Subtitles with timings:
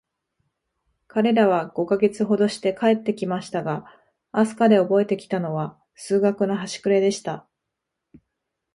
[1.07, 3.85] 彼等は五ヵ月ほどして帰って来ましたが、
[4.31, 7.47] 飛島でおぼえて来たのは、数学のはしくれでした。